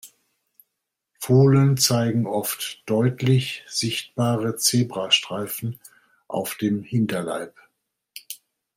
[1.19, 5.79] Fohlen zeigen oft deutlich sichtbare Zebrastreifen
[6.27, 7.55] auf dem Hinterleib.